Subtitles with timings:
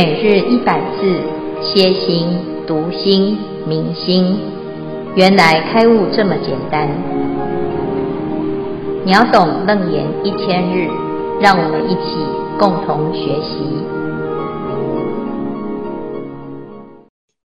[0.00, 1.20] 每日一百字，
[1.60, 2.28] 歇心、
[2.68, 4.38] 读心、明心，
[5.16, 6.88] 原来开悟这么简单。
[9.04, 10.88] 秒懂楞严一千日，
[11.40, 12.16] 让我们一起
[12.60, 13.58] 共同学习。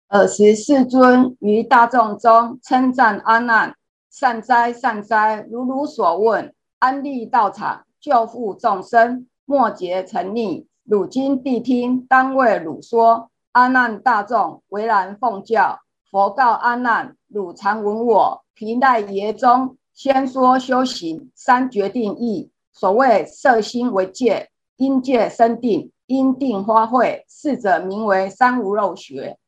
[0.09, 3.75] 尔时世尊于大众中称赞阿难：
[4.11, 10.67] 善哉善哉，如汝所问，安立道场，救护众生，末劫成溺。
[10.85, 13.31] 汝今谛听，当为汝说。
[13.53, 15.81] 阿难大众，为然奉教。
[16.11, 22.51] 佛告阿难：汝常闻我毘奈耶中先说修行三决定义。
[22.73, 29.39] 所谓色心为戒，因戒生定，因定花卉，是者名为三无漏学。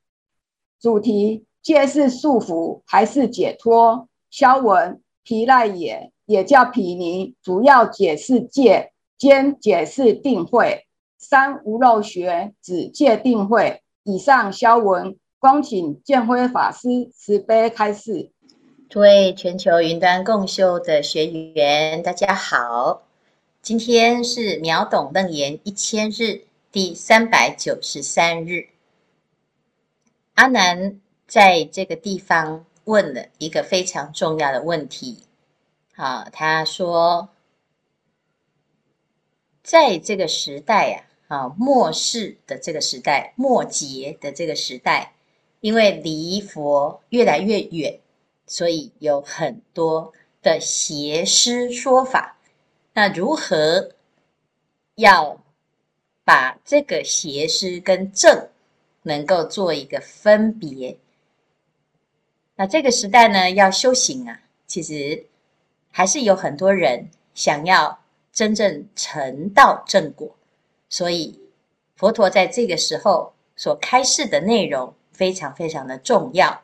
[0.80, 4.08] 主题：戒是束缚还是解脱？
[4.30, 10.85] 消文：毘奈耶也叫毗尼，主要解释戒，兼解释定慧。
[11.28, 13.82] 三无漏学指戒定慧。
[14.04, 18.30] 以上消文，恭请建辉法师慈悲开示。
[18.88, 23.02] 诸位全球云端共修的学员，大家好。
[23.60, 28.68] 今天是秒懂楞严一千日第三百九十三日。
[30.34, 35.24] 阿南在这个地方问了一个非常重要的问题。
[35.96, 37.30] 好，他说，
[39.64, 41.02] 在这个时代呀。
[41.28, 45.12] 啊末世的这个时代，末劫的这个时代，
[45.60, 47.98] 因为离佛越来越远，
[48.46, 52.36] 所以有很多的邪师说法。
[52.92, 53.90] 那如何
[54.94, 55.42] 要
[56.24, 58.48] 把这个邪师跟正
[59.02, 60.96] 能够做一个分别？
[62.54, 65.26] 那这个时代呢，要修行啊，其实
[65.90, 68.00] 还是有很多人想要
[68.32, 70.34] 真正成道正果。
[70.88, 71.40] 所以，
[71.96, 76.62] 佛陀在这个时候所开示的内容非常非常的重要。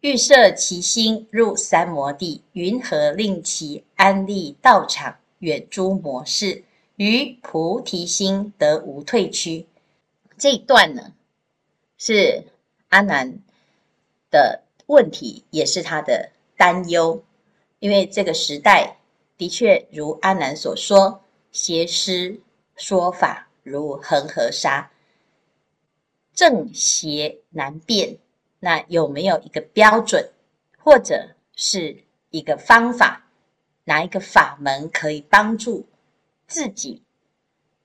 [0.00, 6.64] 欲摄其心入三摩地，云何令其安立道场，远诸魔事，
[6.96, 9.66] 于菩提心得无退趋？
[10.36, 11.12] 这一段呢，
[11.98, 12.44] 是
[12.88, 13.38] 阿难
[14.30, 17.22] 的问题，也是他的担忧。
[17.78, 18.96] 因为这个时代
[19.36, 21.22] 的确如阿难所说，
[21.52, 22.40] 邪师。
[22.76, 24.90] 说法如恒河沙，
[26.32, 28.18] 正邪难辨。
[28.60, 30.30] 那有没有一个标准，
[30.78, 33.26] 或者是一个方法，
[33.84, 35.86] 哪一个法门可以帮助
[36.46, 37.02] 自己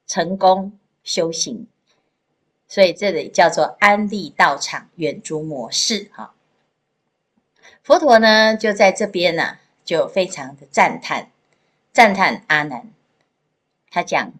[0.05, 1.67] 成功修行？
[2.67, 6.11] 所以这里叫做安利道场，远诸模式。
[6.13, 6.35] 哈，
[7.81, 11.31] 佛陀呢就在这边呢、啊，就非常的赞叹，
[11.91, 12.91] 赞叹阿难，
[13.89, 14.31] 他讲。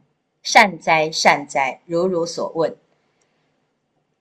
[0.48, 2.78] 善哉善哉，如汝所问。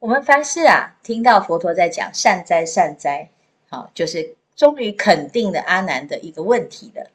[0.01, 3.31] 我们凡事啊，听到佛陀在讲善哉善哉，
[3.69, 7.11] 好，就是终于肯定了阿难的一个问题了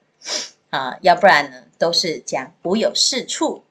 [0.70, 3.66] 啊，要不然呢，都是讲无有是处。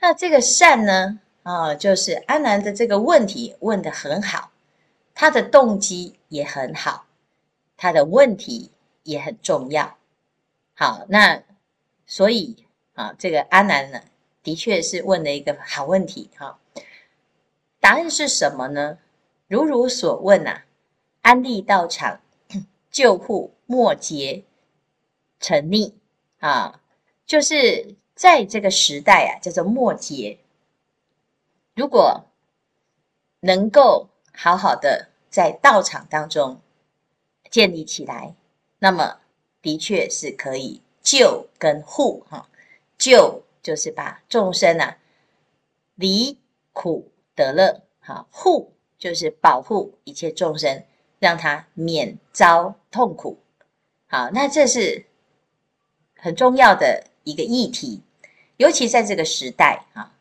[0.00, 4.50] 那这个善呢，啊，就是阿难的这个问题问得很好，
[5.14, 7.06] 他的动机也很好，
[7.76, 8.72] 他的问题
[9.04, 9.96] 也很重要。
[10.74, 11.40] 好，那
[12.04, 14.00] 所以啊，这个阿难呢，
[14.46, 16.60] 的确是问了一个好问题哈，
[17.80, 18.98] 答案是什么呢？
[19.48, 20.66] 如汝所问啊，
[21.22, 22.20] 安利道场，
[22.88, 24.44] 救护末劫
[25.40, 25.98] 成立
[26.38, 26.80] 啊，
[27.26, 30.38] 就是在这个时代啊，叫做末劫。
[31.74, 32.26] 如果
[33.40, 36.60] 能够好好的在道场当中
[37.50, 38.36] 建立起来，
[38.78, 39.18] 那么
[39.60, 42.48] 的确是可以救跟护哈，
[42.96, 43.42] 救。
[43.66, 44.96] 就是把众生啊
[45.96, 46.38] 离
[46.72, 50.84] 苦得乐，好护就是保护一切众生，
[51.18, 53.40] 让他免遭痛苦。
[54.06, 55.06] 好，那这是
[56.16, 58.02] 很重要的一个议题，
[58.56, 60.14] 尤其在这个时代啊。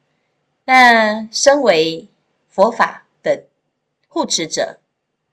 [0.64, 2.08] 那身为
[2.50, 3.46] 佛法的
[4.08, 4.80] 护持者，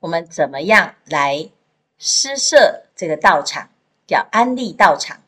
[0.01, 1.49] 我们怎么样来
[1.97, 3.71] 施设这个道场？
[4.07, 5.23] 叫安立道场，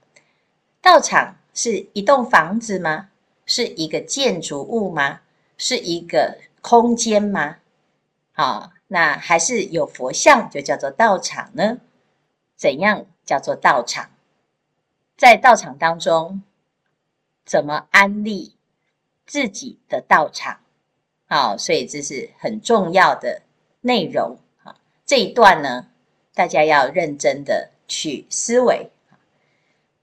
[0.83, 1.39] 道场。
[1.55, 3.11] 是一栋房子吗？
[3.47, 5.21] 是一个建筑物吗？
[5.57, 7.59] 是一个空间吗？
[8.33, 11.79] 好，那还是有佛像就叫做道场呢？
[12.57, 14.11] 怎样叫做道场？
[15.17, 16.43] 在道场当中，
[17.45, 18.57] 怎么安立
[19.25, 20.59] 自己的道场？
[21.27, 23.43] 好，所以这是很重要的
[23.83, 24.39] 内容。
[24.65, 24.75] 啊，
[25.07, 25.87] 这一段呢，
[26.35, 28.91] 大家要认真的去思维。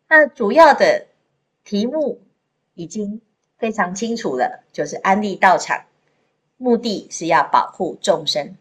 [0.08, 1.08] 那主要的。
[1.64, 2.22] 题目
[2.74, 3.22] 已经
[3.58, 5.86] 非常清楚了，就是安利道场，
[6.58, 8.58] 目的是要保护众生。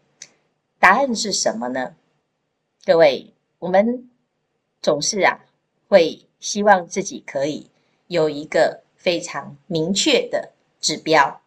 [0.79, 1.95] 答案是什么呢？
[2.85, 4.09] 各位，我们
[4.81, 5.45] 总是啊，
[5.87, 7.69] 会希望自己可以
[8.07, 11.41] 有一个非常明确的指标。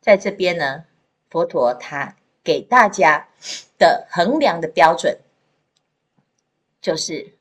[0.00, 0.84] 在这边呢，
[1.28, 3.28] 佛陀他给大家
[3.78, 5.18] 的衡量的标准，
[6.80, 7.34] 就是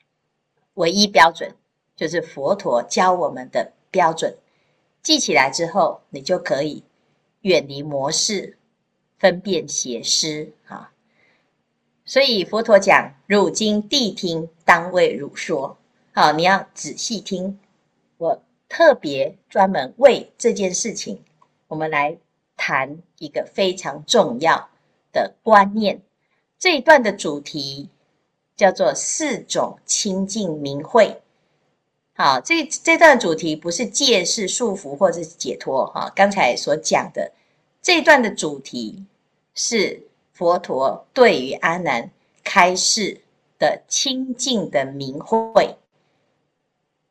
[0.74, 1.56] 唯一标准，
[1.98, 4.38] 就是佛陀教我们的标准。
[5.02, 6.84] 记起来之后，你就可以
[7.42, 8.58] 远离模式，
[9.18, 10.94] 分辨邪师啊。
[12.06, 15.78] 所以佛陀讲：“汝今谛听，当为汝说。”
[16.14, 17.60] 好，你要仔细听。
[18.18, 21.24] 我特别专门为这件事情，
[21.68, 22.18] 我们来
[22.56, 24.70] 谈一个非常重要
[25.12, 26.02] 的观念。
[26.58, 27.90] 这一段的主题
[28.56, 31.22] 叫做“四种清净明慧”。
[32.20, 36.12] 好，这这段主题不是戒是束缚或者是解脱哈。
[36.16, 37.32] 刚才所讲的
[37.80, 39.06] 这段的主题
[39.54, 40.02] 是
[40.34, 42.10] 佛陀对于阿难
[42.44, 43.22] 开示
[43.60, 45.78] 的清净的明慧。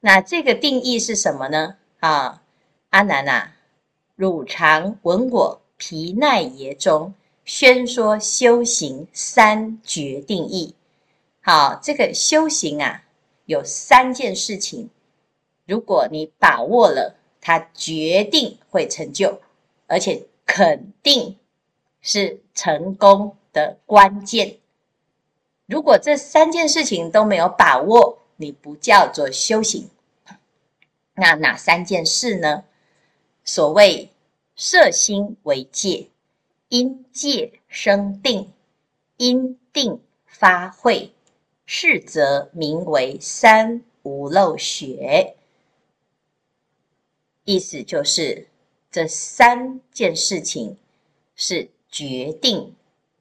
[0.00, 1.76] 那这个定义是什么呢？
[2.00, 2.42] 啊，
[2.90, 3.52] 阿难啊，
[4.16, 7.14] 汝常闻我毗奈耶中
[7.44, 10.74] 宣说修行三决定义。
[11.42, 13.04] 好，这个修行啊，
[13.44, 14.90] 有三件事情。
[15.66, 19.40] 如果你把握了，它决定会成就，
[19.86, 21.36] 而且肯定
[22.00, 24.58] 是成功的关键。
[25.66, 29.90] 如果这三件事情都没有把握，你不叫做修行。
[31.14, 32.64] 那哪三件事呢？
[33.42, 34.10] 所谓
[34.54, 36.08] 色心为戒，
[36.68, 38.52] 因戒生定，
[39.16, 41.12] 因定发慧，
[41.64, 45.34] 是则名为三无漏学。
[47.46, 48.48] 意思就是，
[48.90, 50.76] 这三件事情
[51.36, 52.74] 是决定、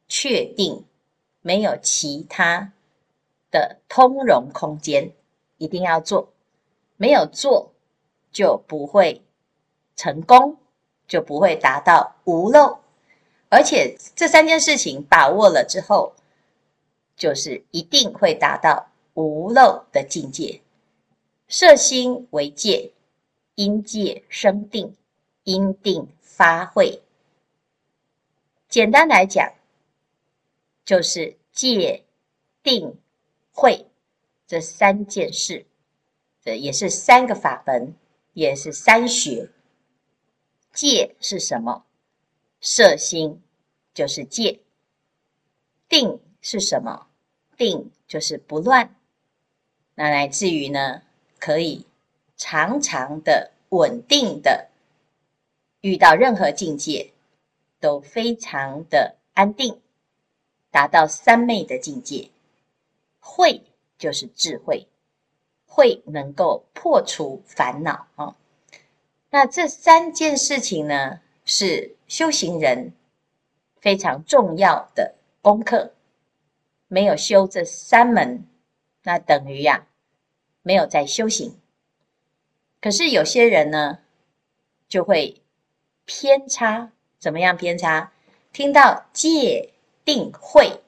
[0.07, 0.83] 确定，
[1.41, 2.73] 没有其他
[3.51, 5.11] 的通融空间，
[5.57, 6.33] 一定要做。
[6.97, 7.71] 没有做，
[8.31, 9.21] 就不会
[9.95, 10.57] 成功，
[11.07, 12.79] 就不会达到无漏。
[13.49, 16.15] 而且这三件事情把握了之后，
[17.15, 20.61] 就是一定会达到无漏的境界。
[21.47, 22.91] 摄心为戒。
[23.55, 24.95] 因戒生定，
[25.43, 27.01] 因定发慧。
[28.67, 29.53] 简单来讲，
[30.83, 32.03] 就是戒、
[32.61, 32.97] 定、
[33.51, 33.87] 慧
[34.45, 35.65] 这三件事，
[36.41, 37.95] 这也是三个法门，
[38.33, 39.49] 也是三学。
[40.73, 41.85] 戒是什么？
[42.59, 43.41] 摄心
[43.93, 44.59] 就是戒。
[45.87, 47.07] 定是什么？
[47.55, 48.93] 定就是不乱。
[49.93, 51.03] 那来自于呢，
[51.39, 51.85] 可以。
[52.37, 54.69] 常常的稳定的，
[55.81, 57.13] 遇到任何境界
[57.79, 59.79] 都非常的安定，
[60.71, 62.29] 达到三昧的境界。
[63.19, 63.61] 慧
[63.97, 64.87] 就是智慧，
[65.65, 68.35] 慧能够破除烦恼啊。
[69.29, 72.93] 那这三件事情呢，是修行人
[73.81, 75.93] 非常重要的功课。
[76.87, 78.45] 没有修这三门，
[79.03, 79.87] 那等于呀、
[80.61, 81.57] 没有在修行。
[82.85, 83.97] 可是有些人呢，
[84.87, 85.41] 就会
[86.05, 88.11] 偏差，怎么样偏差？
[88.53, 89.73] 听到戒
[90.05, 90.83] 定慧，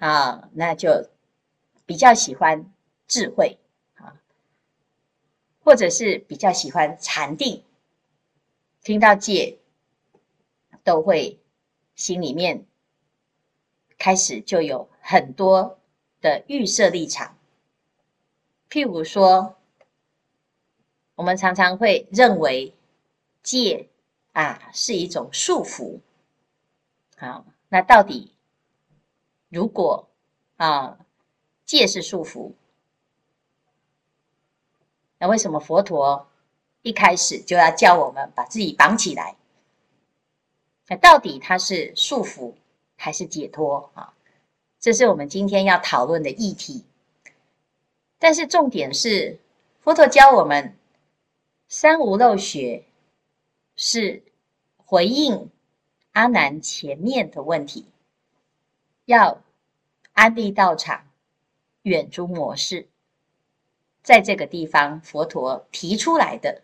[0.00, 1.08] 啊，那就
[1.86, 2.72] 比较喜欢
[3.06, 3.58] 智慧
[3.94, 4.18] 啊，
[5.62, 7.62] 或者是比较喜欢禅定。
[8.82, 9.60] 听到戒，
[10.82, 11.38] 都会
[11.94, 12.66] 心里面
[13.98, 15.78] 开始就有很多
[16.20, 17.38] 的预设立场，
[18.68, 19.54] 譬如说。
[21.18, 22.72] 我们常常会认为
[23.42, 23.88] 戒
[24.34, 25.98] 啊是一种束缚。
[27.16, 28.32] 好，那到底
[29.48, 30.08] 如果
[30.58, 30.96] 啊
[31.64, 32.52] 戒是束缚，
[35.18, 36.28] 那为什么佛陀
[36.82, 39.34] 一开始就要叫我们把自己绑起来？
[40.86, 42.54] 那到底它是束缚
[42.94, 44.14] 还是解脱啊？
[44.78, 46.84] 这是我们今天要讨论的议题。
[48.20, 49.40] 但是重点是
[49.80, 50.76] 佛陀教我们。
[51.70, 52.86] 三无漏学
[53.76, 54.22] 是
[54.78, 55.50] 回应
[56.12, 57.84] 阿难前面的问题，
[59.04, 59.42] 要
[60.14, 61.06] 安立道场，
[61.82, 62.88] 远诸模式。
[64.02, 66.62] 在这个地方，佛陀提出来的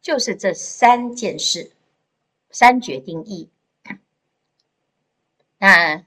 [0.00, 1.72] 就是这三件事，
[2.48, 3.50] 三决定义。
[5.58, 6.06] 那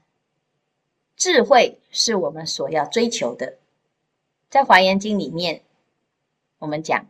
[1.16, 3.58] 智慧是我们所要追求的，
[4.48, 5.62] 在《华严经》里面，
[6.56, 7.06] 我们讲。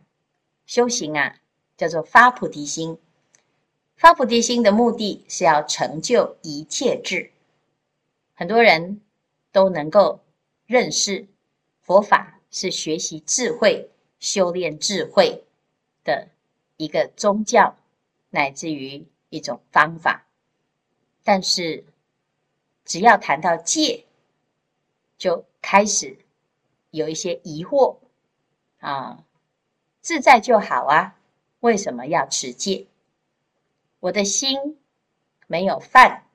[0.65, 1.35] 修行啊，
[1.77, 2.97] 叫做发菩提心。
[3.95, 7.31] 发菩提心的目的是要成就一切智。
[8.33, 9.01] 很多人
[9.51, 10.19] 都能够
[10.65, 11.27] 认识
[11.81, 13.89] 佛法是学习智慧、
[14.19, 15.43] 修炼智慧
[16.03, 16.27] 的
[16.77, 17.75] 一个宗教，
[18.29, 20.25] 乃至于一种方法。
[21.23, 21.85] 但是，
[22.83, 24.05] 只要谈到戒，
[25.17, 26.17] 就开始
[26.89, 27.97] 有一些疑惑
[28.79, 29.23] 啊，
[30.03, 31.15] 自在就好啊，
[31.61, 32.87] 为什么要持戒？
[34.01, 34.77] 我的心
[35.47, 36.25] 没有犯，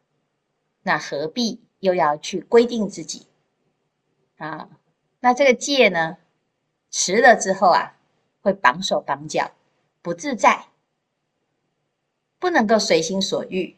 [0.84, 3.26] 那何必又要去规定自己
[4.38, 4.70] 啊？
[5.20, 6.16] 那这个戒呢，
[6.90, 7.98] 持了之后啊，
[8.40, 9.52] 会绑手绑脚，
[10.00, 10.68] 不自在，
[12.38, 13.76] 不能够随心所欲。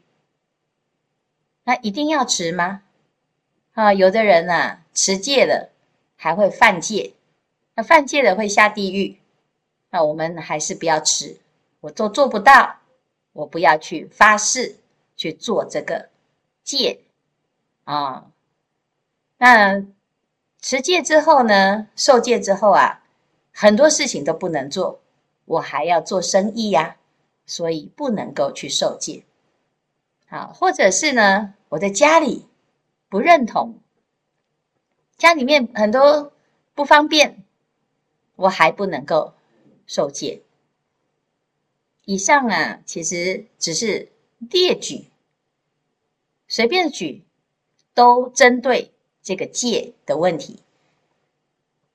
[1.64, 2.84] 那一定要持吗？
[3.72, 5.72] 啊，有的人啊，持戒了
[6.14, 7.14] 还会犯戒，
[7.74, 9.19] 那犯戒了会下地狱。
[9.90, 11.36] 那我们还是不要持，
[11.80, 12.78] 我都做不到，
[13.32, 14.76] 我不要去发誓
[15.16, 16.08] 去做这个
[16.62, 17.00] 戒
[17.84, 18.30] 啊。
[19.36, 19.84] 那
[20.60, 23.02] 持戒之后呢，受戒之后啊，
[23.52, 25.00] 很多事情都不能做，
[25.44, 26.96] 我还要做生意呀，
[27.44, 29.24] 所以不能够去受戒。
[30.28, 32.46] 好，或者是呢，我在家里
[33.08, 33.80] 不认同，
[35.16, 36.32] 家里面很多
[36.74, 37.42] 不方便，
[38.36, 39.32] 我还不能够
[39.90, 40.40] 受戒。
[42.04, 45.06] 以上啊，其实只是列举，
[46.46, 47.24] 随便举，
[47.92, 50.62] 都针对这个戒的问题，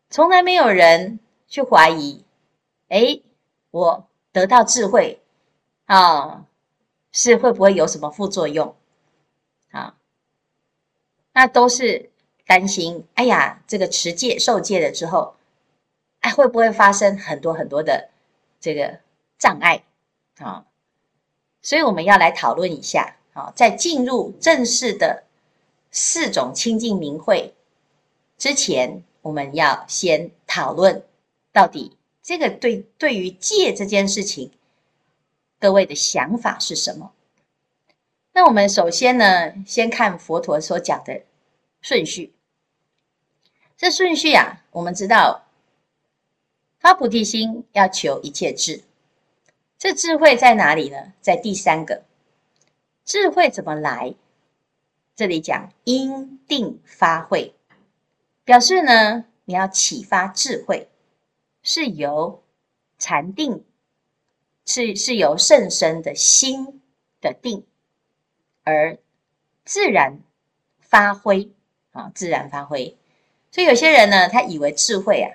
[0.10, 2.26] 从来没有人去怀疑，
[2.90, 3.22] 哎，
[3.72, 5.22] 我得到智慧
[5.86, 6.46] 啊。
[7.18, 8.76] 是会不会有什么副作用？
[9.72, 9.96] 啊，
[11.32, 12.10] 那都是
[12.46, 13.06] 担心。
[13.14, 15.38] 哎呀，这个持戒受戒了之后，
[16.26, 18.10] 哎，会不会发生很多很多的
[18.60, 19.00] 这个
[19.38, 19.84] 障碍？
[20.40, 20.66] 啊，
[21.62, 23.18] 所以我们要来讨论一下。
[23.34, 25.26] 啊，在进入正式的
[25.92, 27.54] 四种清净明慧
[28.38, 31.04] 之前，我们要先讨论
[31.52, 34.52] 到底这个对对于戒这件事情。
[35.60, 37.12] 各位的想法是什么？
[38.32, 41.22] 那我们首先呢，先看佛陀所讲的
[41.82, 42.34] 顺序。
[43.78, 45.45] 这顺序啊，我们知道
[46.86, 48.84] 发菩提心要求一切智，
[49.76, 51.14] 这智慧在哪里呢？
[51.20, 52.04] 在第三个，
[53.04, 54.14] 智慧怎么来？
[55.16, 57.56] 这里讲因定发慧，
[58.44, 60.88] 表示呢，你要启发智慧，
[61.64, 62.44] 是由
[63.00, 63.66] 禅定。
[64.68, 66.82] 是是由甚深的心
[67.20, 67.66] 的定
[68.64, 69.00] 而
[69.64, 70.20] 自然
[70.80, 71.50] 发挥
[71.94, 72.96] 啊，自然发挥。
[73.52, 75.34] 所以有些人呢，他以为智慧啊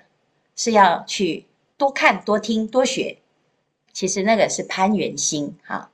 [0.61, 1.47] 是要去
[1.79, 3.17] 多看、多听、多学，
[3.95, 5.91] 其实那个是攀缘心哈。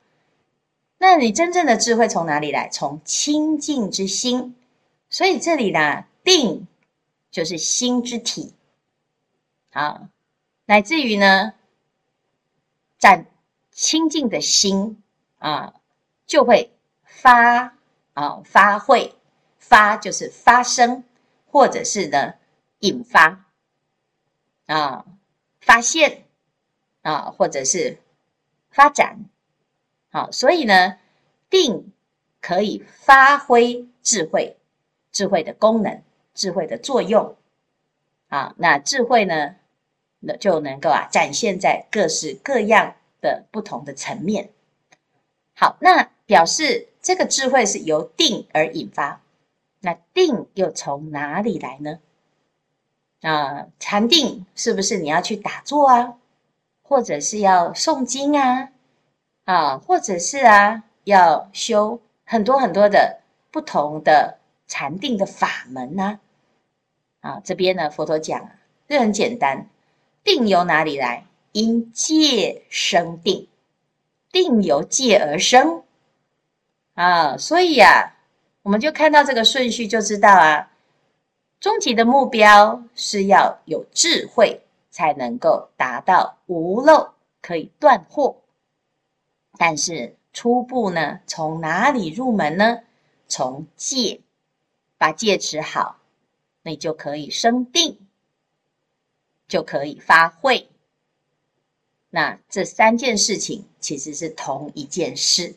[0.99, 2.68] 那你真正的智慧从哪里来？
[2.68, 4.56] 从清净之心。
[5.08, 6.66] 所以这里呢，定
[7.30, 8.54] 就是心之体，
[9.70, 10.08] 啊，
[10.64, 11.52] 乃至于呢。
[12.99, 13.26] 在
[13.70, 15.00] 清净的心
[15.38, 15.75] 啊，
[16.26, 16.73] 就会
[17.04, 17.76] 发
[18.14, 19.14] 啊发慧，
[19.58, 21.04] 发就是发生，
[21.44, 22.35] 或者是呢
[22.80, 23.46] 引发
[24.66, 25.04] 啊
[25.61, 26.25] 发现
[27.02, 27.99] 啊，或者是
[28.70, 29.18] 发展。
[30.11, 30.99] 好，所以呢，
[31.50, 31.92] 定
[32.40, 34.56] 可以发挥智慧，
[35.11, 36.02] 智慧的功能，
[36.35, 37.37] 智慧的作用。
[38.28, 39.56] 啊，那智慧呢？
[40.18, 44.50] 那就能够啊展现在各式各样的不同的层面。
[45.54, 49.23] 好，那表示这个智慧是由定而引发。
[49.80, 52.00] 那定又从哪里来呢？
[53.26, 56.14] 啊，禅定是不是你要去打坐啊，
[56.83, 58.68] 或者是要诵经啊，
[59.45, 66.21] 啊，或者是啊要修很多很多的不同的禅定的法门呢？
[67.21, 68.50] 啊，这边呢佛陀讲，
[68.88, 69.68] 这很简单。
[70.23, 71.25] 定由哪里来？
[71.52, 73.49] 因戒生定，
[74.30, 75.83] 定由戒而生
[76.95, 77.37] 啊！
[77.37, 78.14] 所以啊，
[78.62, 80.71] 我们就看到这个顺序，就知道啊，
[81.61, 88.37] 终极的目标是要有智慧，才能够达到无漏，可以断惑。
[89.59, 92.81] 但是初步呢，从哪里入门呢？
[93.29, 94.21] 从戒，
[94.99, 95.99] 把戒持好，
[96.63, 97.99] 你就可以生定。
[99.49, 100.69] 就可以发慧。
[102.11, 105.55] 那这三件事情其实是同一件事，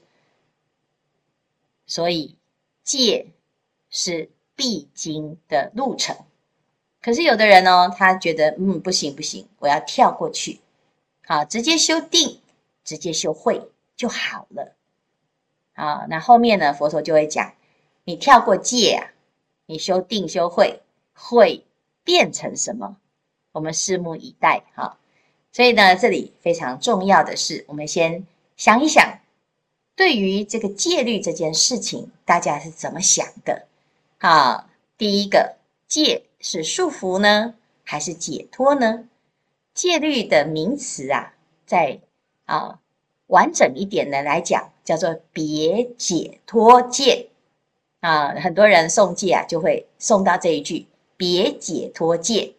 [1.88, 2.38] 所以
[2.84, 3.32] 戒
[3.90, 6.18] 是必经的路程。
[7.02, 10.60] 可是有的人呢，他觉得嗯，不行不行，我要跳过去，
[11.26, 12.42] 好，直接修定，
[12.84, 14.76] 直接修慧就好了。
[15.76, 16.06] 啊。
[16.10, 17.54] 那后面呢，佛陀就会讲，
[18.04, 19.14] 你跳过戒啊，
[19.66, 20.82] 你修定修慧
[21.14, 21.64] 会
[22.04, 22.98] 变成什么？
[23.54, 24.98] 我们拭目以待哈。
[25.54, 29.20] 所以呢，这里非常重要的是，我们先想一想，
[29.96, 33.69] 对于这个戒律这件事情，大家是怎么想的？
[34.22, 35.56] 好，第一个，
[35.88, 39.08] 戒是束缚呢，还是解脱呢？
[39.74, 41.36] 戒律的名词啊，
[41.66, 42.02] 在
[42.44, 42.82] 啊
[43.28, 47.30] 完整一点的来讲，叫做别解脱戒
[48.02, 48.36] 啊。
[48.36, 50.86] 很多人诵戒啊，就会诵到这一句
[51.16, 52.56] “别解脱戒”。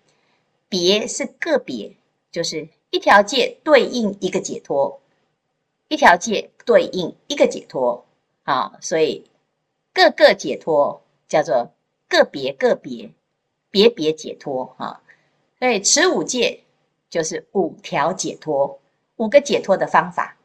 [0.71, 1.95] 别是个别，
[2.33, 4.99] 就是一条戒对应一个解脱，
[5.89, 8.07] 一条戒对应一个解脱
[8.45, 8.79] 啊。
[8.81, 9.31] 所以
[9.93, 11.73] 各个解脱叫做
[12.07, 13.11] 个别个别，
[13.71, 15.01] 别别解脱啊。
[15.59, 16.61] 所以持五戒。
[17.11, 18.79] 就是五条解脱，
[19.17, 20.37] 五个解脱的方法。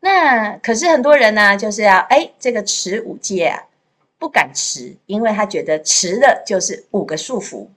[0.00, 3.64] 那可是很多人呢，就是要哎，这个持五戒啊，
[4.18, 7.68] 不敢持，因为他觉得持的就是五个束缚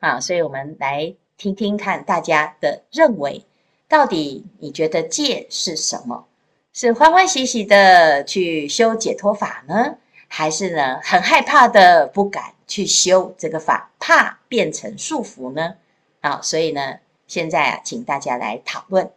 [0.00, 0.18] 啊。
[0.18, 3.44] 所以我们来听听看大家的认为，
[3.88, 6.24] 到底你觉得戒是什么？
[6.72, 9.98] 是欢欢喜喜的去修解脱法呢，
[10.36, 15.76] 还是呢很害怕的不敢去修这个法，怕变成束缚呢？
[16.20, 16.98] 啊，所以呢。
[17.26, 19.10] 现在啊，请大家来讨论、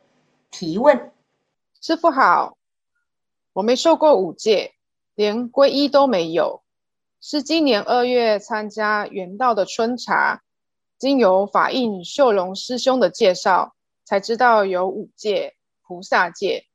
[0.50, 1.12] 提问。
[1.82, 2.56] 师父好，
[3.52, 4.76] 我没受过五戒，
[5.14, 6.62] 连皈依都没有，
[7.20, 10.42] 是今年二月参加圆道的春茶，
[10.98, 15.56] 经由法印秀荣师兄的介绍，才知道有五戒、
[15.86, 16.66] 菩萨戒，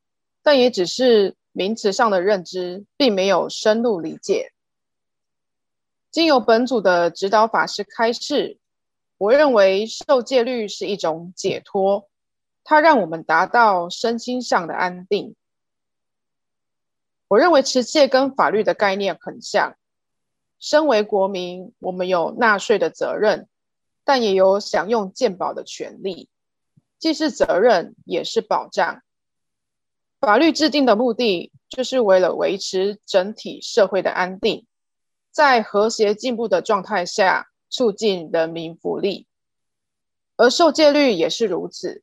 [0.42, 4.52] 但也只是名词上的认知，并没有深入理解。
[6.10, 8.58] 经由本组的指导法师开示。
[9.18, 12.08] 我认为受戒律是一种解脱，
[12.64, 15.36] 它让我们达到身心上的安定。
[17.28, 19.76] 我认为持戒跟法律的概念很像。
[20.58, 23.46] 身为国民，我们有纳税的责任，
[24.02, 26.28] 但也有享用健保的权利，
[26.98, 29.02] 既是责任，也是保障。
[30.22, 34.66] 法律制定的目的，就是为了维持整体社会的安定，
[35.30, 37.48] 在和谐进步的状态下。
[37.74, 39.26] 促进人民福利，
[40.36, 42.02] 而受戒律也是如此。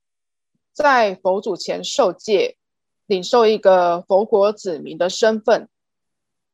[0.73, 2.57] 在佛祖前受戒，
[3.05, 5.69] 领受一个佛国子民的身份，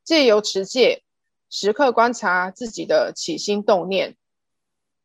[0.04, 1.04] 借由持戒，
[1.50, 4.18] 时刻观察自己的起心动念。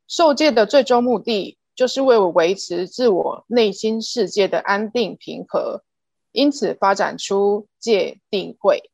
[0.08, 5.84] 受戒的最终目的，就是为了维持自我内心世界的安定平和，
[6.32, 8.90] 因此发展出戒定慧。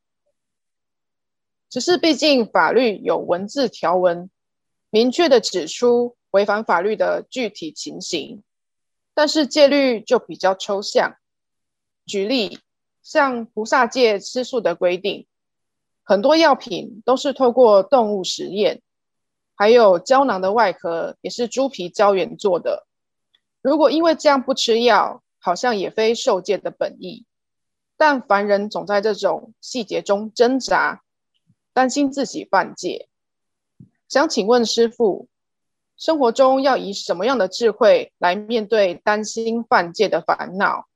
[1.68, 4.31] 只是毕竟法律有文字条文。
[4.88, 8.42] 明确的指出违反法律的具体情形，
[9.12, 11.16] 但是戒律就比较抽象。
[12.07, 12.61] 举例，
[13.03, 15.27] 像菩萨戒吃素的规定，
[16.03, 18.81] 很多药品都是透过动物实验，
[19.55, 22.87] 还有胶囊的外壳也是猪皮胶原做的。
[23.61, 27.26] 如果因为这样不吃药，好像也非受戒的本意。
[27.97, 31.03] 但凡人总在这种细节中挣扎，
[31.73, 33.09] 担心自己犯戒。
[34.09, 35.29] 想请问师父，
[35.97, 40.87] 生活中要以什么样的智慧来面对担心犯戒的烦恼？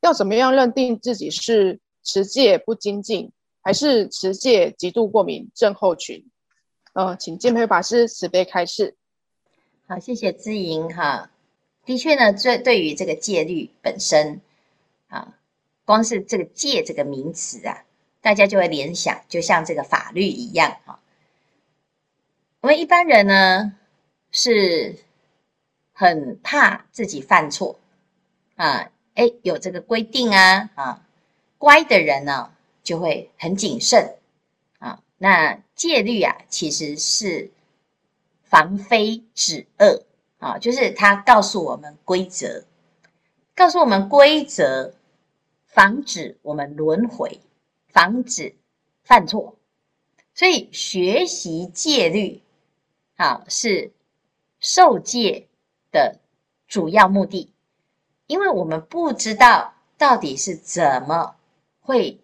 [0.00, 3.30] 要怎么样认定自己是持戒不精进，
[3.62, 6.28] 还是持戒极度过敏症候群？
[6.92, 8.96] 呃，请见辉法师慈悲开示。
[9.86, 11.30] 好，谢谢知莹哈。
[11.86, 14.40] 的确呢，这对于这个戒律本身，
[15.84, 17.84] 光是这个戒这个名词啊，
[18.20, 21.00] 大家就会联想，就像这个法律一样哈。
[22.60, 23.74] 我们一般人呢，
[24.30, 24.96] 是
[25.92, 27.80] 很怕自己犯错
[28.54, 31.06] 啊，诶，有这个规定啊，啊，
[31.58, 32.52] 乖的人呢
[32.84, 34.16] 就会很谨慎
[34.78, 35.02] 啊。
[35.18, 37.50] 那戒律啊，其实是
[38.44, 40.04] 防非止恶
[40.38, 42.64] 啊，就是它告诉我们规则，
[43.56, 44.94] 告诉我们规则，
[45.72, 47.40] 防止我们轮回，
[47.88, 48.54] 防止
[49.02, 49.56] 犯错。
[50.34, 52.42] 所以学习戒律。
[53.16, 53.90] 好，是
[54.60, 55.48] 受戒
[55.90, 56.18] 的
[56.68, 57.50] 主要目的，
[58.26, 61.36] 因为我们不知道到底是怎么
[61.80, 62.20] 会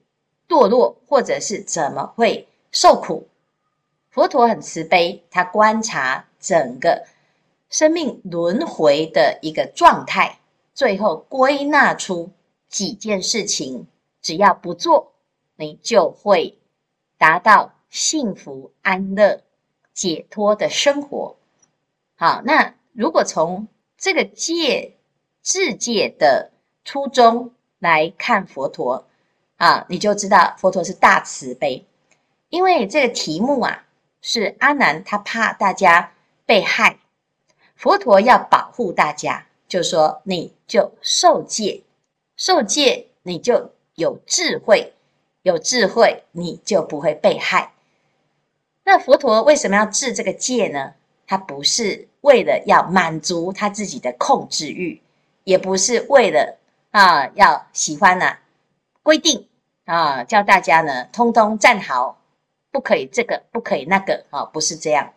[0.46, 3.28] 堕落，或者是怎么会受苦。
[4.10, 7.06] 佛陀很慈悲，他观察整个
[7.70, 10.38] 生命轮回的一个状态，
[10.74, 12.30] 最后归纳出
[12.68, 13.86] 几件事情，
[14.22, 15.12] 只要不做，
[15.56, 16.58] 你就会
[17.16, 19.42] 达到幸福安乐。
[19.94, 21.34] 解脱的生活，
[22.14, 24.96] 好，那如果从这个戒、
[25.42, 26.52] 制戒的
[26.84, 29.08] 初衷来看，佛陀
[29.56, 31.84] 啊，你就知道佛陀是大慈悲。
[32.48, 33.88] 因为这个题目啊，
[34.22, 36.12] 是阿难他怕大家
[36.46, 37.00] 被害，
[37.74, 41.82] 佛陀要保护大家，就说你就受戒，
[42.38, 44.94] 受戒你就有智慧，
[45.42, 47.72] 有智慧你就不会被害。
[48.84, 50.94] 那佛陀为什么要制这个戒呢？
[51.26, 55.02] 他不是为了要满足他自己的控制欲，
[55.44, 56.56] 也不是为了
[56.90, 58.40] 啊要喜欢呐、啊、
[59.02, 59.46] 规定
[59.84, 62.14] 啊叫大家呢通通站好。
[62.70, 65.12] 不可以这个，不可以那个，啊，不是这样，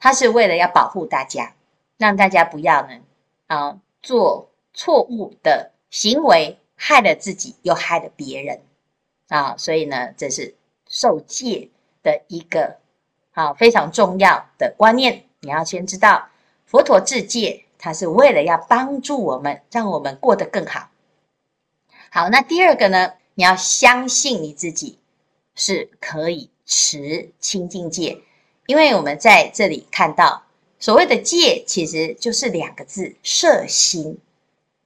[0.00, 1.54] 他是为了要保护大家，
[1.98, 3.00] 让大家不要呢，
[3.46, 8.60] 啊，做错误的行为，害了自己又害了别人，
[9.28, 10.54] 啊，所以呢，这是
[10.88, 11.70] 受戒
[12.02, 12.78] 的一个
[13.32, 16.28] 啊非常重要的观念，你要先知道，
[16.66, 20.90] 佛陀制戒，他是为了要帮助我们，让我们过得更好。
[22.10, 24.98] 好，那第二个呢，你要相信你自己
[25.54, 26.50] 是可以。
[26.66, 28.22] 持清净戒，
[28.64, 30.44] 因为我们在这里看到
[30.78, 34.18] 所谓的戒，其实就是两个字：摄心。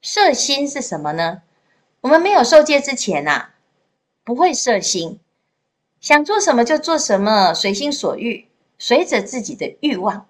[0.02, 1.42] 摄心是什么呢？
[2.00, 3.54] 我们没有受戒之前呐、啊，
[4.24, 5.18] 不会设心，
[6.00, 8.46] 想做什么就做什么，随心所欲，
[8.78, 10.26] 随着自己的欲望。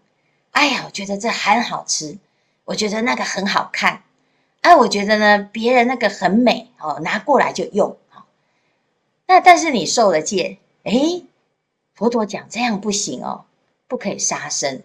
[0.52, 2.18] 哎呀，我觉得这很好吃，
[2.64, 4.02] 我觉得那个很好看，
[4.62, 7.96] 哎，我觉得呢，别人那个很美哦，拿过来就用。
[9.26, 11.26] 那但是你受了戒，诶
[11.94, 13.44] 佛陀讲这样不行哦，
[13.86, 14.82] 不可以杀生。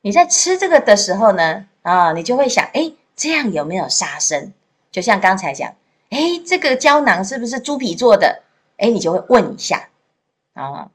[0.00, 4.54] 你在吃这个的时候呢，啊，你就会想，哎，这样有没有杀生？
[4.90, 5.74] 就像刚才讲，
[6.10, 8.42] 哎，这个胶囊是不是猪皮做的？
[8.76, 9.88] 哎，你就会问一下
[10.52, 10.90] 啊。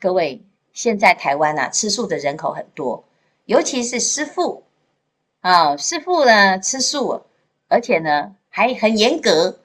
[0.00, 0.42] 各位，
[0.72, 3.04] 现在台湾啊，吃素的人口很多，
[3.46, 4.64] 尤其是师父
[5.40, 7.22] 啊，师父呢吃素，
[7.68, 9.58] 而且呢还很严格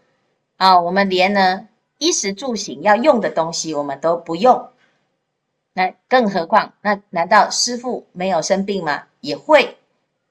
[0.57, 0.79] 啊。
[0.79, 4.69] 我们连呢衣食住行要用的东西，我们都不用。
[5.73, 9.03] 那更何况，那难道师父没有生病吗？
[9.21, 9.77] 也会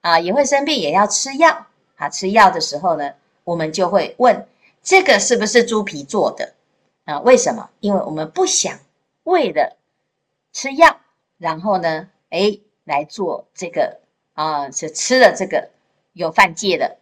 [0.01, 2.09] 啊，也会生病，也要吃药啊。
[2.09, 3.11] 吃药的时候呢，
[3.43, 4.47] 我们就会问：
[4.83, 6.53] 这个是不是猪皮做的
[7.05, 7.19] 啊？
[7.21, 7.69] 为什么？
[7.79, 8.79] 因为我们不想
[9.23, 9.77] 为了
[10.51, 10.99] 吃药，
[11.37, 14.01] 然后呢，诶，来做这个
[14.33, 15.69] 啊，是吃了这个
[16.11, 16.97] 有犯戒的，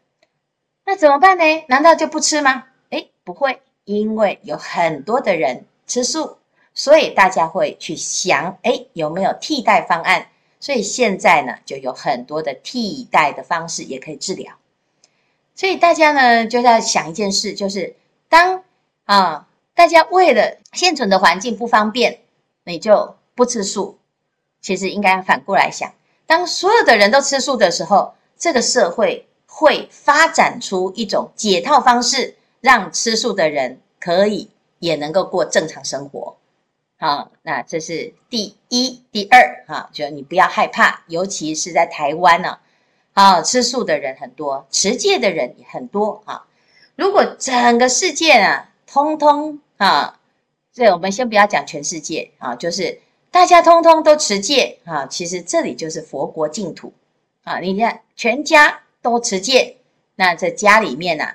[0.85, 1.43] 那怎么办呢？
[1.67, 2.65] 难道就不吃吗？
[2.91, 6.37] 诶，不会，因为有很多的人吃素。
[6.73, 10.29] 所以大家会去想，哎，有没有替代方案？
[10.61, 14.53] 所以现在呢，就有很多的替代的方式也可以治疗。
[15.61, 17.95] 所以大家呢，就在想一件事，就是
[18.27, 18.63] 当
[19.05, 22.21] 啊，大家为了现存的环境不方便，
[22.63, 23.99] 你就不吃素。
[24.59, 25.93] 其实应该反过来想，
[26.25, 36.37] 当所有的人都吃素的时候，这个社会会发展出一种解套方式，让吃素的人可以也能够过正常生活。
[36.97, 42.61] 好，那这是第一、第二，哈，就你不要害怕，尤其是在台湾呢，啊，
[43.13, 46.45] 啊吃素的人很多，持戒的人也很多，啊，
[46.95, 50.19] 如果整个世界啊，通通啊，
[50.73, 56.93] 这我们先不要讲全世界啊，就是大家通通都持戒啊，其实这里就是佛国净土
[57.43, 59.77] 啊，你看全家都持戒，
[60.15, 61.25] 那在家里面呢，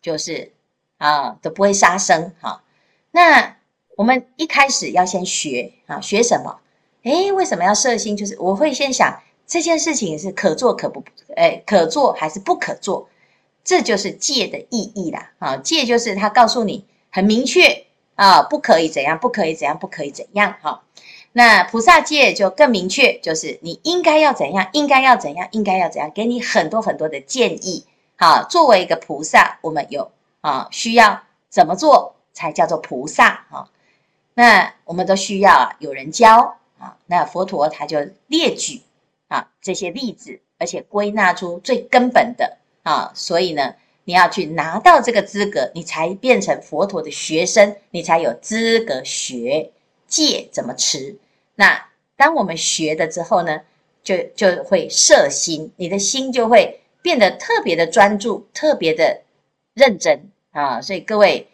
[0.00, 0.52] 就是
[0.98, 2.62] 啊，都不会杀生，哈，
[3.10, 3.56] 那。
[3.96, 6.58] 我们一开始要先学啊，学什么？
[7.04, 8.16] 诶，为什么要摄心？
[8.16, 11.04] 就是我会先想这件事情是可做可不，
[11.36, 13.08] 诶，可做还是不可做？
[13.62, 15.32] 这就是戒的意义啦。
[15.38, 20.56] 啊，戒就是他告诉你很明确啊，不可以怎样，不可以怎样，不可以怎样。
[20.60, 20.82] 哈，
[21.32, 27.84] 那菩萨戒就更明确，就是你应该要怎样，应该要怎样，应该要怎样，给你很多很多的建议。
[28.16, 33.46] 好，作为一个菩萨，我们有啊，需要怎么做才叫做菩萨？
[33.50, 33.68] 哈。
[34.34, 36.96] 那我们都需要，有人教啊。
[37.06, 38.82] 那佛陀他就列举
[39.34, 43.10] 啊这些例子，而且归纳出最根本的啊。
[43.14, 49.70] 所以呢，你要去拿到这个资格，你才变成佛陀的学生，你才有资格学
[50.06, 51.16] 戒怎么持。
[51.54, 53.60] 那当我们学了之后呢，
[54.02, 59.22] 就就会摄心，你的心就会变得特别的专注，特别的
[59.74, 60.80] 认真啊。
[60.80, 61.48] 所以各位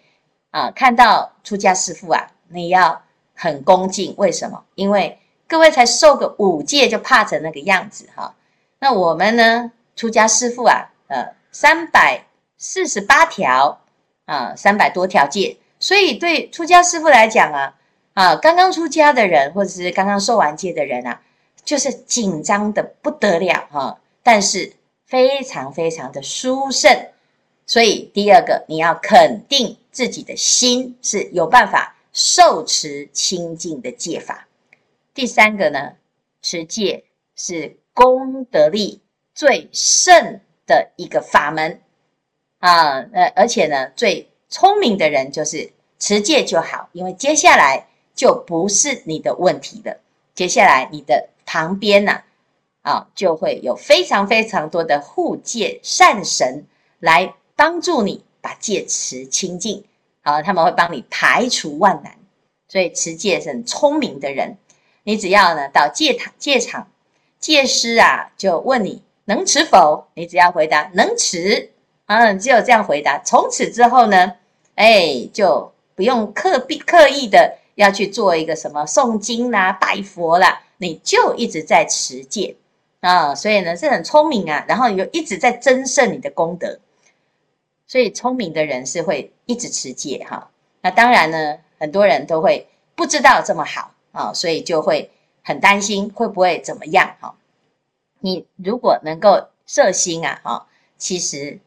[0.51, 2.31] 啊，看到出家师父啊。
[2.53, 3.01] 你要
[3.33, 4.64] 很恭敬，为什么？
[4.75, 5.16] 因为
[5.51, 8.37] 各位才受个五戒就怕成那个样子哈。
[8.79, 9.73] 那我们呢？
[9.97, 12.25] 出家师父啊，呃，三百
[12.57, 13.81] 四十八条
[14.27, 15.57] 啊，三百多条戒。
[15.81, 17.75] 所以对出家师父来讲啊，
[18.15, 21.21] 啊，刚刚出家的人或者是刚刚受完戒的人啊，
[21.65, 23.99] 就是紧张的不得了哈。
[24.23, 24.73] 但是
[25.05, 27.09] 非常非常的殊胜，
[27.67, 34.47] 所以第二个，你要肯定自己的心是有办法受持清净的戒法。
[35.12, 35.92] 第三个呢，
[36.40, 39.03] 持戒是功德力
[39.35, 41.81] 最盛的一个法门
[42.59, 50.01] 啊，呃，而且呢，最聪明的人就是持戒就好，因为接下来就不是你的问题了。
[50.35, 52.23] 接下来你的旁边呢，
[52.83, 56.66] 啊，就会有非常非常多的护戒善神
[56.99, 59.85] 来帮助你把戒持清净。
[60.23, 62.16] 好，啊，他们会帮你排除万难。
[62.68, 64.57] 所以持戒是很聪明的人，
[65.11, 66.87] 你只要呢到戒堂戒场，
[67.40, 71.73] 戒师啊就问你能持否，你只要回答能持。
[72.07, 73.20] 嗯，只有这样回答。
[73.25, 74.35] 从此之后呢，
[74.77, 82.55] 哎，就不用刻意刻意的要去做一个什么诵经啦、拜佛啦，你就一直在持戒
[83.01, 83.35] 啊。
[83.35, 84.64] 所以呢，是很聪明啊。
[84.68, 86.79] 然后你就一直在增盛你的功德。
[87.88, 90.51] 所以聪明的人是会一直持戒哈。
[90.83, 95.11] 那当然呢，很多人都会不知道这么好啊，所以就会
[95.42, 97.37] 很担心会不会怎么样哈。
[98.20, 101.59] 你如果能够摄心啊，哈，其实。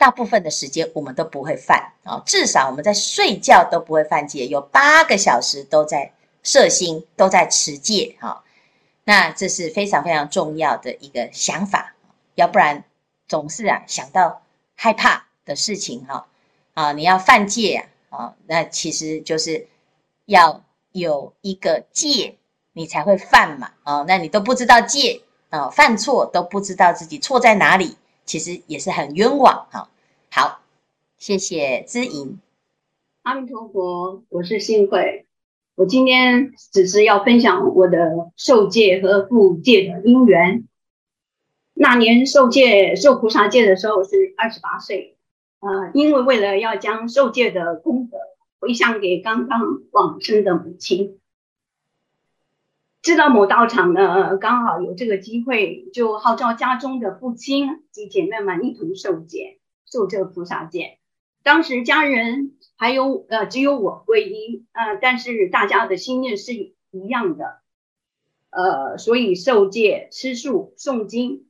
[0.00, 6.12] 大部分的时间我们都不会犯啊，至少我们在睡觉都不会犯戒，有八个小时都在
[6.44, 8.44] 摄心，都在持戒哈。
[9.02, 11.96] 那这是非常非常重要的一个想法，
[12.36, 12.84] 要不然
[13.26, 14.40] 总是啊想到
[14.76, 16.28] 害怕的事情哈
[16.74, 19.66] 啊，你要犯戒啊，那其实就是
[20.26, 22.36] 要有一个戒，
[22.72, 27.96] 你才会犯嘛啊，那你都不知道戒啊，犯错都不知道自己错在哪里。
[28.24, 29.88] 其实也是很冤枉哈。
[30.30, 30.60] 好，
[31.16, 32.38] 谢谢知莹。
[33.22, 35.24] 阿弥陀佛，我是幸慧。
[35.74, 40.68] 我今天只是要分享我的受戒和复戒的因缘。
[41.72, 45.16] 那年受戒受菩萨戒的时候是二十八岁，
[45.60, 48.18] 呃，因为为了要将受戒的功德
[48.60, 49.60] 回向给刚刚
[49.92, 51.20] 往生的母亲。
[53.00, 60.98] 知道某道场呢，刚好有这个机会，就号召家中的父亲及姐妹们一同受戒，受这个菩萨戒。
[61.44, 67.60] 当时家人还有呃只有我皈依，呃，但是大家的心念是一样的，
[68.50, 71.46] 呃，所以受戒、吃素、诵经，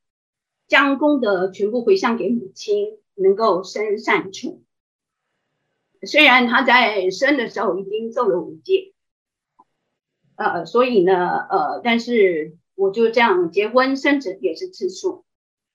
[0.68, 4.62] 将功德全部回向给母亲，能够生善处。
[6.06, 8.92] 虽然他在生的时候已经受了五戒。
[10.36, 15.24] 呃，所以呢，呃，但是我就这样结婚生子也是吃素，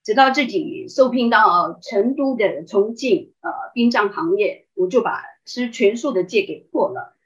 [0.04, 7.18] 直到自己受聘到成都的重庆呃殡葬行业，我就把吃全素的戒给破了。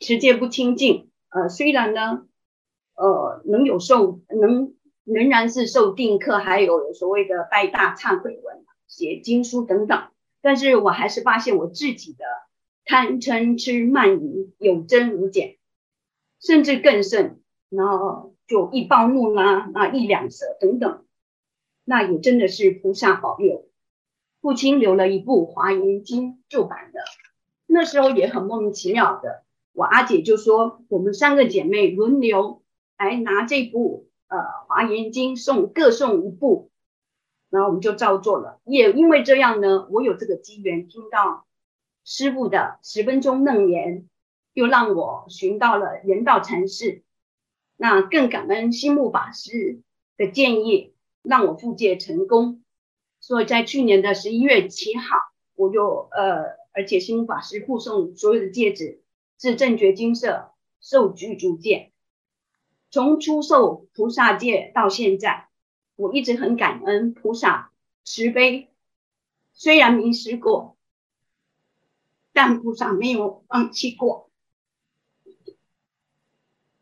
[0.00, 2.26] 持戒不清净，呃，虽然呢，
[2.94, 4.74] 呃，能有受能
[5.04, 10.08] 仍然是受定课，还有所谓的拜大忏悔文、写经书等等，
[10.42, 12.24] 但是我还是发现我自己的
[12.84, 15.56] 贪嗔痴慢疑有增无减。
[16.44, 21.04] 甚至更甚，然后就易暴怒啦，啊，易两舌等等，
[21.84, 23.68] 那也真的是菩萨保佑。
[24.40, 26.98] 父亲留了一部《华严经》旧版的，
[27.68, 32.64] 那时候也很莫名其妙的，我阿姐就说，我们三个姐妹轮流
[32.98, 36.71] 来拿这部呃《华严经》送各送一部，
[37.52, 38.58] 然后我们就照做了。
[38.64, 41.46] 也因为这样呢，我有这个机缘听到
[42.04, 44.08] 师傅的十分钟楞严。
[44.54, 47.02] 又让我寻到了人道禅师，
[47.78, 49.80] 那更感恩心木法师
[50.18, 52.62] 的建议，让我复戒成功。
[53.18, 55.16] 所以在去年的十一月七号，
[55.54, 59.00] 我就呃，而且心木法师护送所有的戒指
[59.38, 60.50] 至正觉金舍
[60.82, 61.90] 受具足戒。
[62.90, 65.48] 从出受菩萨戒到现在，
[65.96, 67.70] 我一直很感恩菩萨
[68.04, 68.70] 慈悲，
[69.52, 70.76] 虽然迷失过，
[72.32, 74.30] 但菩萨没有放弃过。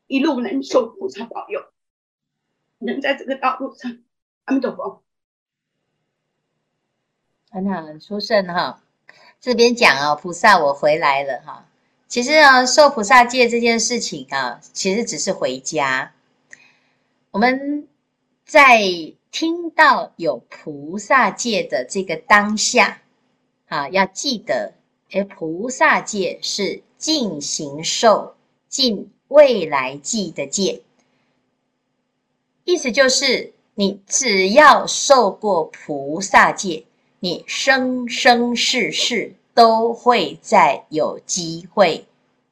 [0.06, 1.60] 一路能受菩萨保佑，
[2.78, 3.98] 能在这个道路上，
[4.44, 5.02] 阿弥陀佛。
[7.50, 8.82] 很好，很殊胜哈。
[9.40, 11.66] 这边讲啊，菩萨我回来了哈。
[12.08, 16.12] 其实啊，受菩萨戒这件事情啊，其实只是回家。
[17.30, 17.86] 我们
[18.50, 18.82] 在
[19.30, 23.00] 听到有菩萨戒的这个当下
[23.68, 24.72] 啊，要记得，
[25.12, 28.34] 哎，菩萨戒是尽行受
[28.68, 29.08] 尽。
[29.28, 30.82] 未来际的戒，
[32.64, 36.84] 意思就是你只要受过菩萨戒，
[37.20, 42.04] 你生生世世都会再有机会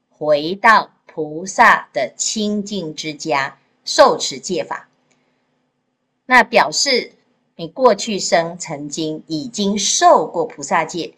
[0.09, 4.88] 回到菩萨的清净之家受持戒法。
[6.31, 7.13] 那表示
[7.57, 11.15] 你过去生曾经已经受过菩萨戒，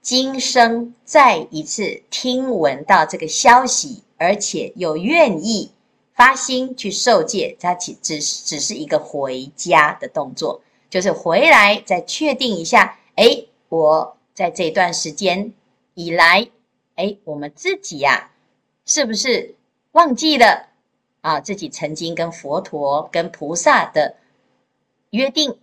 [0.00, 5.72] 今生再一次听闻到这个消息，而且又愿意
[6.14, 15.52] 发心去受戒，它只只只是一个回家的动作，就是回来再确定一下，哎，我在这段时间
[15.94, 16.48] 以来，
[16.94, 18.30] 哎，我们自己呀、啊，
[18.86, 19.56] 是不是
[19.90, 20.68] 忘记了？
[21.22, 24.14] 啊，自己曾经跟佛陀、跟菩萨的
[25.14, 25.56] 约定，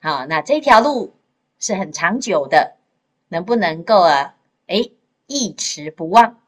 [0.00, 1.14] 好，那这条路
[1.58, 2.76] 是很长久的，
[3.28, 4.34] 能不能够啊？
[4.66, 4.90] 哎，
[5.26, 6.38] 一持不忘，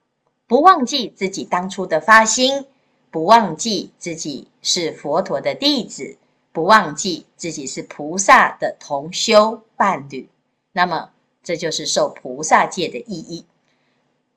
[0.46, 2.66] 不忘记自己当初的发心，
[3.10, 6.18] 不忘记自己是佛陀的弟子，
[6.52, 10.28] 不忘记自己是菩萨的同修伴侣，
[10.72, 13.46] 那么这就是受菩萨戒的意义。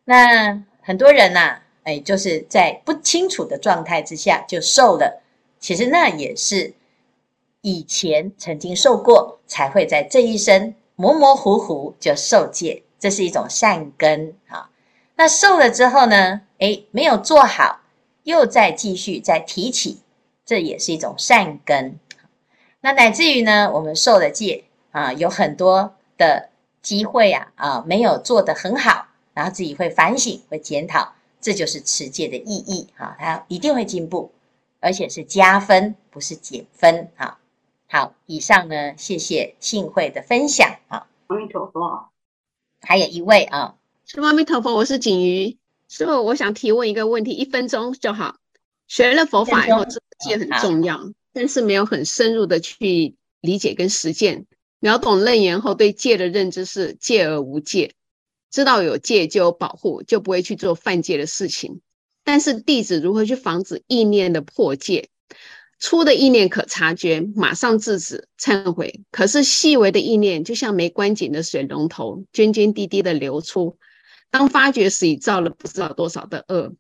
[0.06, 1.60] 那很多人呐、啊。
[1.84, 5.22] 哎，就是在不清楚的状态之下就受了，
[5.60, 6.74] 其实那也是
[7.64, 14.70] 以前曾经受过，才会在这一生模模糊糊就受戒，这是一种善根啊。
[15.16, 16.42] 那受了之后呢？
[16.60, 17.80] 哎，没有做好，
[18.24, 20.00] 又再继续再提起，
[20.46, 21.98] 这也是一种善根。
[22.82, 26.50] 那乃至于呢，我们受了戒啊，有很多的
[26.82, 31.14] 机会啊啊，没有做得很好，然后自己会反省，会检讨。
[31.40, 34.32] 这就是持戒的意义哈，它一定会进步，
[34.82, 37.38] 而且是加分，不是减分哈。
[37.96, 41.06] 好，以上呢，谢谢幸慧的分享啊。
[41.28, 42.10] 阿弥陀佛。
[42.82, 43.76] 还有一位啊，
[44.08, 48.38] 是阿弥陀佛，我是锦瑜，师父，我想提问一个问题，一分钟就好。
[48.88, 51.02] 学了佛法以后，这戒很重要，
[51.34, 54.48] 但是没有很深入的去理解跟实践。
[54.80, 57.94] 秒懂楞严后，对戒的认知是戒而无戒。
[58.50, 61.82] 知道有戒就有保护，就不会去做犯戒的事情。
[62.24, 65.10] 但是弟子如何去防止意念的破戒？
[65.84, 69.02] 粗的意念可察觉，马上制止忏悔。
[69.12, 73.78] 可是细微的意念就像没关紧的水龙头，涓涓滴滴的流出。
[74.32, 76.74] 当发觉时，已造了不知道多少的恶。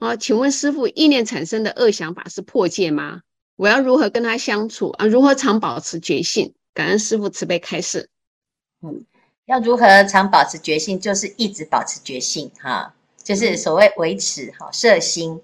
[0.00, 3.22] 啊，请问师父，意念产生的恶想法是破戒吗？
[3.56, 5.06] 我要如何跟他相处啊？
[5.06, 6.52] 如何常保持觉性？
[6.74, 8.10] 感恩师父慈悲开示。
[8.82, 9.06] 嗯。
[9.46, 11.00] 要如何常保持觉性？
[11.00, 12.94] 就是一直保持觉性，哈，
[13.24, 15.40] 就是所谓维持哈摄心、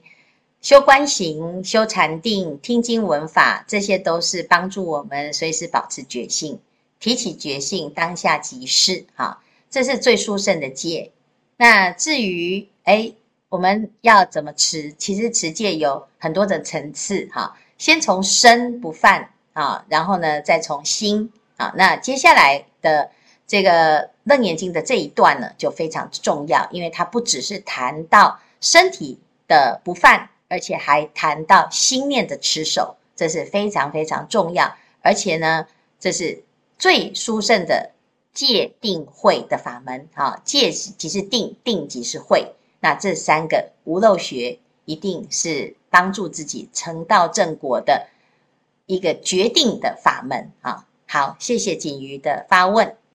[0.62, 6.60] 修观行、修禅定、听经闻法，这些都是帮助我们随时保持觉性。
[7.00, 11.10] 提起觉性，当下即是，哈，这是最殊胜的戒。
[11.56, 13.12] 那至于哎，
[13.48, 14.92] 我们要怎么持？
[14.92, 23.10] 其实持戒有很多的层次，哈，先从身不犯啊，然后呢，再从心啊，那接下来的。
[23.44, 34.76] 这个《楞严经》的这一段呢，就非常重要，因为它不只是谈到身体的不犯，而且还谈到心念的持守，这是非常非常重要。
[35.00, 35.66] 而且呢，
[35.98, 36.44] 这是
[36.78, 37.92] 最殊胜的
[38.34, 40.42] 戒定慧的法门啊！
[40.44, 48.08] 戒即是定，定即是慧，那这三个无漏学，一定是帮助自己成道正果的
[48.84, 50.86] 一个决定的法门啊！
[51.06, 52.94] 好，谢谢锦瑜的发问。